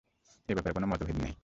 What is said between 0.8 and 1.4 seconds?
মতভেদ নেই।